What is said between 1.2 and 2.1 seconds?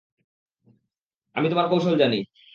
আমি তোমার কৌশল